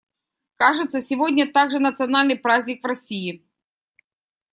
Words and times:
Кажется, 0.55 0.99
сегодня 0.99 1.51
также 1.53 1.77
национальный 1.77 2.35
праздник 2.35 2.81
в 2.81 2.87
России. 2.87 3.47